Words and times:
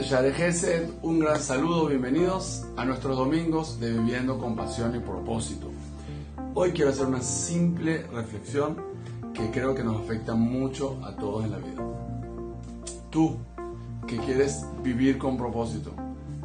de 0.00 0.90
un 1.02 1.18
gran 1.18 1.38
saludo, 1.38 1.86
bienvenidos 1.86 2.64
a 2.78 2.86
nuestros 2.86 3.18
domingos 3.18 3.78
de 3.80 3.92
Viviendo 3.92 4.38
con 4.38 4.56
Pasión 4.56 4.96
y 4.96 4.98
Propósito. 4.98 5.70
Hoy 6.54 6.72
quiero 6.72 6.90
hacer 6.90 7.04
una 7.04 7.20
simple 7.20 8.06
reflexión 8.06 8.78
que 9.34 9.50
creo 9.50 9.74
que 9.74 9.84
nos 9.84 10.00
afecta 10.00 10.34
mucho 10.34 10.98
a 11.04 11.14
todos 11.14 11.44
en 11.44 11.50
la 11.50 11.58
vida. 11.58 11.82
Tú, 13.10 13.36
que 14.06 14.16
quieres 14.16 14.64
vivir 14.82 15.18
con 15.18 15.36
propósito, 15.36 15.92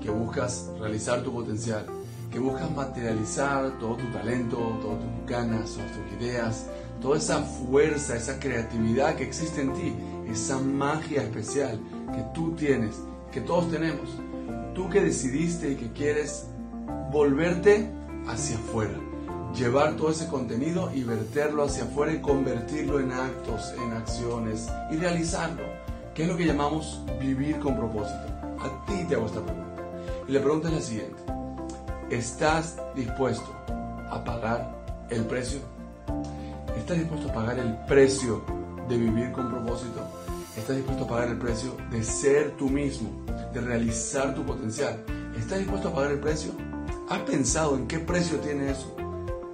que 0.00 0.10
buscas 0.10 0.70
realizar 0.78 1.24
tu 1.24 1.32
potencial, 1.32 1.84
que 2.30 2.38
buscas 2.38 2.70
materializar 2.70 3.76
todo 3.80 3.96
tu 3.96 4.06
talento, 4.12 4.56
todas 4.80 5.00
tus 5.00 5.26
ganas, 5.26 5.72
todas 5.72 5.90
tus 5.90 6.20
ideas, 6.20 6.66
toda 7.02 7.18
esa 7.18 7.42
fuerza, 7.42 8.14
esa 8.14 8.38
creatividad 8.38 9.16
que 9.16 9.24
existe 9.24 9.60
en 9.62 9.72
ti, 9.72 9.92
esa 10.30 10.56
magia 10.60 11.24
especial 11.24 11.80
que 12.14 12.22
tú 12.32 12.52
tienes, 12.52 13.00
que 13.32 13.40
todos 13.40 13.70
tenemos. 13.70 14.08
Tú 14.74 14.88
que 14.88 15.00
decidiste 15.00 15.72
y 15.72 15.76
que 15.76 15.92
quieres 15.92 16.46
volverte 17.12 17.90
hacia 18.26 18.56
afuera, 18.56 18.98
llevar 19.54 19.96
todo 19.96 20.10
ese 20.10 20.28
contenido 20.28 20.90
y 20.94 21.02
verterlo 21.02 21.64
hacia 21.64 21.84
afuera 21.84 22.12
y 22.12 22.20
convertirlo 22.20 23.00
en 23.00 23.12
actos, 23.12 23.72
en 23.82 23.92
acciones 23.92 24.68
y 24.90 24.96
realizarlo, 24.96 25.64
que 26.14 26.22
es 26.22 26.28
lo 26.28 26.36
que 26.36 26.46
llamamos 26.46 27.02
vivir 27.20 27.58
con 27.58 27.76
propósito. 27.76 28.26
A 28.60 28.84
ti 28.86 29.04
te 29.08 29.14
hago 29.14 29.26
esta 29.26 29.42
pregunta. 29.42 29.82
Y 30.28 30.32
la 30.32 30.40
pregunta 30.40 30.68
es 30.68 30.74
la 30.74 30.80
siguiente. 30.80 31.22
¿Estás 32.10 32.76
dispuesto 32.94 33.54
a 34.10 34.22
pagar 34.24 34.74
el 35.10 35.24
precio? 35.24 35.60
¿Estás 36.76 36.98
dispuesto 36.98 37.30
a 37.30 37.32
pagar 37.32 37.58
el 37.58 37.76
precio 37.86 38.42
de 38.88 38.96
vivir 38.96 39.32
con 39.32 39.48
propósito? 39.48 40.06
¿Estás 40.56 40.76
dispuesto 40.76 41.04
a 41.04 41.08
pagar 41.08 41.28
el 41.28 41.38
precio 41.38 41.76
de 41.92 42.02
ser 42.02 42.56
tú 42.56 42.68
mismo, 42.68 43.24
de 43.54 43.60
realizar 43.60 44.34
tu 44.34 44.44
potencial? 44.44 45.04
¿Estás 45.38 45.58
dispuesto 45.58 45.88
a 45.88 45.94
pagar 45.94 46.10
el 46.10 46.18
precio? 46.18 46.50
¿Has 47.08 47.20
pensado 47.20 47.76
en 47.76 47.86
qué 47.86 48.00
precio 48.00 48.38
tiene 48.38 48.70
eso? 48.70 48.96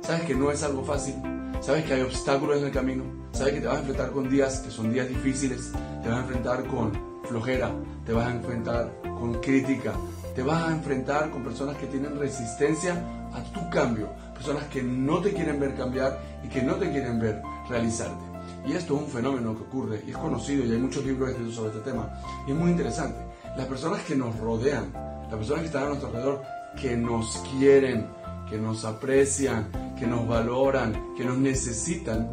¿Sabes 0.00 0.22
que 0.22 0.34
no 0.34 0.50
es 0.50 0.62
algo 0.62 0.82
fácil? 0.84 1.14
¿Sabes 1.60 1.84
que 1.84 1.94
hay 1.94 2.00
obstáculos 2.00 2.58
en 2.58 2.64
el 2.64 2.72
camino? 2.72 3.04
¿Sabes 3.32 3.54
que 3.54 3.60
te 3.60 3.66
vas 3.66 3.76
a 3.76 3.80
enfrentar 3.80 4.10
con 4.10 4.30
días 4.30 4.60
que 4.60 4.70
son 4.70 4.90
días 4.90 5.06
difíciles? 5.06 5.70
¿Te 6.02 6.08
vas 6.08 6.18
a 6.18 6.22
enfrentar 6.22 6.66
con 6.66 6.92
flojera? 7.24 7.70
¿Te 8.06 8.14
vas 8.14 8.28
a 8.28 8.32
enfrentar 8.32 8.90
con 9.02 9.34
crítica? 9.42 9.92
¿Te 10.34 10.42
vas 10.42 10.62
a 10.66 10.72
enfrentar 10.72 11.30
con 11.30 11.44
personas 11.44 11.76
que 11.76 11.86
tienen 11.86 12.18
resistencia 12.18 12.94
a 13.34 13.42
tu 13.52 13.68
cambio? 13.68 14.08
Personas 14.32 14.64
que 14.64 14.82
no 14.82 15.20
te 15.20 15.34
quieren 15.34 15.60
ver 15.60 15.74
cambiar 15.74 16.18
y 16.42 16.48
que 16.48 16.62
no 16.62 16.76
te 16.76 16.90
quieren 16.90 17.20
ver 17.20 17.42
realizarte. 17.68 18.35
Y 18.66 18.72
esto 18.72 18.96
es 18.96 19.02
un 19.02 19.08
fenómeno 19.08 19.56
que 19.56 19.62
ocurre 19.62 20.02
y 20.06 20.10
es 20.10 20.16
conocido 20.16 20.64
y 20.64 20.72
hay 20.72 20.78
muchos 20.78 21.04
libros 21.04 21.30
escritos 21.30 21.54
sobre 21.54 21.70
este 21.70 21.90
tema. 21.90 22.10
Y 22.48 22.50
es 22.50 22.56
muy 22.56 22.72
interesante. 22.72 23.18
Las 23.56 23.66
personas 23.66 24.02
que 24.02 24.16
nos 24.16 24.36
rodean, 24.40 24.92
las 24.92 25.34
personas 25.34 25.60
que 25.60 25.66
están 25.66 25.84
a 25.84 25.86
nuestro 25.88 26.08
alrededor, 26.08 26.42
que 26.80 26.96
nos 26.96 27.42
quieren, 27.56 28.08
que 28.50 28.58
nos 28.58 28.84
aprecian, 28.84 29.94
que 29.96 30.06
nos 30.06 30.26
valoran, 30.26 31.14
que 31.16 31.24
nos 31.24 31.38
necesitan, 31.38 32.28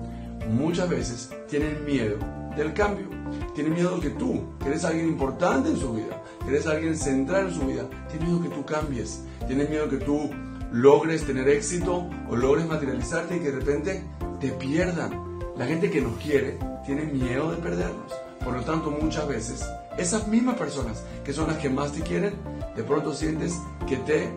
muchas 0.50 0.90
veces 0.90 1.30
tienen 1.48 1.86
miedo 1.86 2.18
del 2.58 2.74
cambio. 2.74 3.08
Tienen 3.54 3.74
miedo 3.74 4.00
que 4.00 4.10
tú, 4.12 4.44
que 4.60 4.70
eres 4.70 4.84
alguien 4.86 5.08
importante 5.08 5.70
en 5.70 5.78
su 5.78 5.94
vida, 5.94 6.22
que 6.44 6.50
eres 6.50 6.68
alguien 6.68 6.98
central 6.98 7.48
en 7.48 7.54
su 7.54 7.62
vida, 7.62 7.88
tienen 8.10 8.30
miedo 8.30 8.44
que 8.44 8.56
tú 8.56 8.66
cambies. 8.66 9.24
Tienen 9.48 9.70
miedo 9.70 9.90
que 9.90 9.98
tú 9.98 10.30
logres 10.72 11.26
tener 11.26 11.48
éxito 11.48 12.08
o 12.30 12.36
logres 12.36 12.68
materializarte 12.68 13.38
y 13.38 13.40
que 13.40 13.52
de 13.52 13.60
repente 13.60 14.04
te 14.40 14.50
pierdan 14.50 15.33
la 15.58 15.66
gente 15.66 15.92
que 15.92 16.02
nos 16.02 16.18
quiere 16.18 16.58
tiene 16.86 17.04
miedo 17.04 17.52
de 17.52 17.58
perdernos. 17.58 18.12
Por 18.44 18.54
lo 18.54 18.62
tanto, 18.64 18.92
muchas 18.92 19.28
veces, 19.28 19.66
esas 19.98 20.28
mismas 20.28 20.58
personas 20.58 21.04
que 21.24 21.32
son 21.32 21.48
las 21.48 21.58
que 21.58 21.70
más 21.70 21.92
te 21.92 22.02
quieren, 22.02 22.34
de 22.76 22.84
pronto 22.84 23.14
sientes 23.14 23.54
que 23.88 23.98
te 23.98 24.30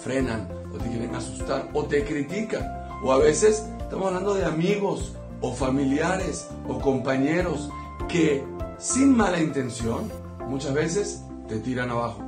frenan 0.00 0.48
o 0.72 0.78
te 0.78 0.88
quieren 0.88 1.14
asustar 1.14 1.68
o 1.72 1.84
te 1.84 2.04
critican. 2.04 2.62
O 3.02 3.12
a 3.12 3.18
veces 3.18 3.66
estamos 3.80 4.06
hablando 4.08 4.34
de 4.34 4.44
amigos 4.44 5.16
o 5.40 5.52
familiares 5.52 6.46
o 6.68 6.78
compañeros 6.78 7.70
que 8.08 8.44
sin 8.78 9.16
mala 9.16 9.40
intención 9.40 10.10
muchas 10.46 10.74
veces 10.74 11.22
te 11.48 11.58
tiran 11.58 11.90
abajo. 11.90 12.22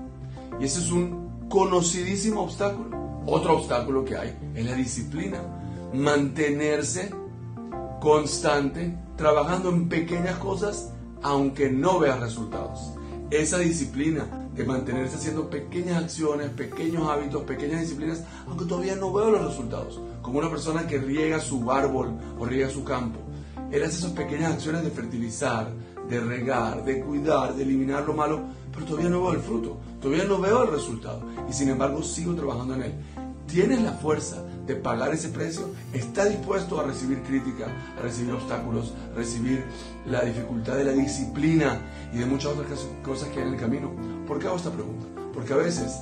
Y 0.59 0.65
ese 0.65 0.81
es 0.81 0.91
un 0.91 1.49
conocidísimo 1.49 2.43
obstáculo. 2.43 3.23
Otro 3.27 3.59
obstáculo 3.59 4.05
que 4.05 4.17
hay 4.17 4.37
es 4.55 4.65
la 4.65 4.75
disciplina. 4.75 5.39
Mantenerse 5.93 7.11
constante, 8.05 8.95
trabajando 9.17 9.71
en 9.71 9.89
pequeñas 9.89 10.37
cosas, 10.37 10.93
aunque 11.23 11.71
no 11.71 11.99
veas 11.99 12.21
resultados. 12.21 12.93
Esa 13.31 13.57
disciplina 13.57 14.27
de 14.55 14.63
mantenerse 14.63 15.17
haciendo 15.17 15.49
pequeñas 15.49 16.05
acciones, 16.05 16.51
pequeños 16.51 17.09
hábitos, 17.09 17.45
pequeñas 17.45 17.81
disciplinas, 17.81 18.23
aunque 18.47 18.67
todavía 18.67 18.95
no 18.95 19.11
veo 19.11 19.31
los 19.31 19.47
resultados. 19.47 20.03
Como 20.21 20.39
una 20.39 20.51
persona 20.51 20.87
que 20.87 20.99
riega 20.99 21.41
su 21.41 21.73
árbol 21.73 22.11
o 22.39 22.45
riega 22.45 22.69
su 22.69 22.85
campo. 22.85 23.21
Él 23.73 23.83
hace 23.83 23.97
esas 23.97 24.13
pequeñas 24.13 24.53
acciones 24.53 24.85
de 24.85 24.91
fertilizar, 24.91 25.73
de 26.07 26.21
regar, 26.21 26.85
de 26.85 27.01
cuidar, 27.01 27.55
de 27.55 27.63
eliminar 27.63 28.05
lo 28.05 28.13
malo, 28.13 28.43
pero 28.71 28.85
todavía 28.85 29.09
no 29.09 29.23
veo 29.23 29.33
el 29.33 29.41
fruto, 29.41 29.79
todavía 30.03 30.25
no 30.25 30.39
veo 30.39 30.65
el 30.65 30.73
resultado. 30.73 31.23
Y 31.49 31.55
sin 31.55 31.71
embargo 31.71 32.03
sigo 32.03 32.35
trabajando 32.35 32.75
en 32.75 32.83
él. 32.83 32.95
Tienes 33.47 33.83
la 33.83 33.93
fuerza 33.93 34.43
de 34.67 34.75
pagar 34.75 35.13
ese 35.13 35.29
precio, 35.29 35.71
está 35.93 36.25
dispuesto 36.25 36.81
a 36.81 36.85
recibir 36.85 37.23
crítica, 37.23 37.67
a 37.99 38.03
recibir 38.03 38.33
obstáculos, 38.35 38.95
a 39.13 39.17
recibir 39.17 39.65
la 40.07 40.23
dificultad 40.23 40.77
de 40.77 40.85
la 40.85 40.93
disciplina 40.93 41.81
y 42.13 42.19
de 42.19 42.27
muchas 42.27 42.53
otras 42.53 42.87
cosas 43.03 43.29
que 43.29 43.41
hay 43.41 43.49
en 43.49 43.55
el 43.55 43.61
camino. 43.61 43.91
¿Por 44.27 44.39
qué 44.39 44.47
hago 44.47 44.57
esta 44.57 44.71
pregunta? 44.71 45.07
Porque 45.35 45.53
a 45.53 45.57
veces 45.57 45.99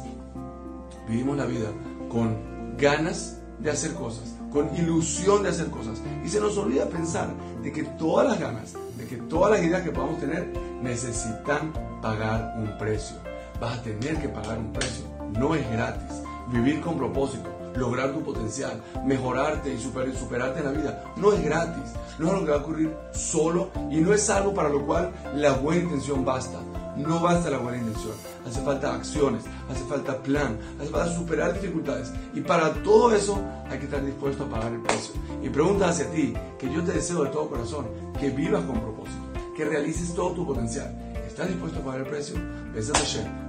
vivimos 1.09 1.37
la 1.37 1.47
vida 1.47 1.69
con 2.09 2.77
ganas 2.79 3.39
de 3.59 3.71
hacer 3.71 3.93
cosas, 3.95 4.35
con 4.51 4.75
ilusión 4.77 5.43
de 5.43 5.49
hacer 5.49 5.69
cosas 5.71 6.01
y 6.25 6.29
se 6.29 6.41
nos 6.41 6.57
olvida 6.59 6.87
pensar 6.87 7.33
de 7.63 7.73
que 7.73 7.85
todas 7.85 8.29
las 8.29 8.41
ganas, 8.41 8.75
de 8.97 9.07
que 9.07 9.17
todas 9.17 9.53
las 9.53 9.63
ideas 9.63 9.83
que 9.83 9.91
podamos 9.91 10.21
tener 10.21 10.53
necesitan 10.83 11.73
pagar 12.01 12.55
un 12.59 12.77
precio. 12.79 13.17
Vas 13.61 13.79
a 13.79 13.83
tener 13.83 14.21
que 14.21 14.29
pagar 14.29 14.59
un 14.59 14.73
precio, 14.73 15.05
no 15.39 15.55
es 15.55 15.69
gratis. 15.71 16.22
Vivir 16.51 16.81
con 16.81 16.97
propósito, 16.97 17.49
lograr 17.77 18.13
tu 18.13 18.23
potencial, 18.23 18.83
mejorarte 19.05 19.73
y 19.73 19.79
superarte 19.79 20.61
en 20.61 20.65
la 20.65 20.73
vida. 20.73 21.05
No 21.17 21.33
es 21.33 21.43
gratis, 21.43 21.93
no 22.19 22.27
es 22.27 22.33
algo 22.33 22.45
que 22.45 22.51
va 22.51 22.57
a 22.59 22.61
ocurrir 22.61 22.97
solo 23.13 23.71
y 23.91 24.01
no 24.01 24.13
es 24.13 24.29
algo 24.31 24.53
para 24.55 24.69
lo 24.69 24.85
cual 24.85 25.13
la 25.35 25.53
buena 25.53 25.83
intención 25.83 26.25
basta. 26.25 26.59
No 26.97 27.21
basta 27.21 27.49
la 27.49 27.57
buena 27.57 27.79
intención, 27.79 28.13
hace 28.47 28.61
falta 28.61 28.95
acciones, 28.95 29.45
hace 29.71 29.83
falta 29.85 30.23
plan, 30.23 30.59
hace 30.79 30.91
falta 30.91 31.15
superar 31.15 31.55
dificultades. 31.55 32.13
Y 32.35 32.43
para 32.43 32.71
todo 32.83 33.15
eso 33.15 33.41
hay 33.71 33.79
que 33.79 33.87
estar 33.87 34.05
dispuesto 34.05 34.45
a 34.45 34.49
pagar 34.49 34.73
el 34.73 34.83
precio. 34.83 35.15
Y 35.43 35.49
pregunta 35.49 35.89
hacia 35.89 36.11
ti, 36.11 36.35
que 36.59 36.71
yo 36.71 36.83
te 36.85 36.93
deseo 36.93 37.25
de 37.25 37.31
todo 37.31 37.49
corazón, 37.49 37.87
que 38.21 38.29
vivas 38.29 38.65
con 38.65 38.79
propósito, 38.79 39.23
que 39.57 39.65
realices 39.65 40.15
todo 40.15 40.33
tu 40.33 40.47
potencial 40.47 41.12
¿Estás 41.33 41.49
dispuesto 41.49 41.79
a 41.79 41.83
pagar 41.83 42.01
el 42.01 42.07
precio? 42.09 42.37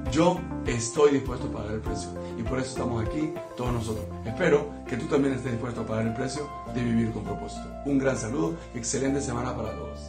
Yo 0.09 0.39
estoy 0.66 1.11
dispuesto 1.11 1.47
a 1.47 1.51
pagar 1.51 1.73
el 1.73 1.81
precio. 1.81 2.11
Y 2.38 2.44
por 2.44 2.59
eso 2.59 2.69
estamos 2.69 3.05
aquí 3.05 3.33
todos 3.57 3.73
nosotros. 3.73 4.05
Espero 4.25 4.69
que 4.88 4.95
tú 4.95 5.05
también 5.07 5.33
estés 5.33 5.51
dispuesto 5.51 5.81
a 5.81 5.85
pagar 5.85 6.07
el 6.07 6.13
precio 6.13 6.49
de 6.73 6.81
vivir 6.81 7.11
con 7.11 7.25
propósito. 7.25 7.67
Un 7.85 7.97
gran 7.97 8.16
saludo 8.16 8.55
excelente 8.73 9.19
semana 9.19 9.53
para 9.53 9.71
todos. 9.71 9.99